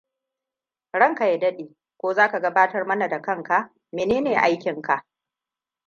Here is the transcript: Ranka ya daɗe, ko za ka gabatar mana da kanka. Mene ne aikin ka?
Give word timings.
Ranka 0.93 1.25
ya 1.27 1.37
daɗe, 1.39 1.67
ko 1.97 2.13
za 2.13 2.29
ka 2.29 2.39
gabatar 2.39 2.85
mana 2.85 3.07
da 3.09 3.21
kanka. 3.21 3.71
Mene 3.91 4.21
ne 4.21 4.37
aikin 4.37 4.81
ka? 4.81 5.05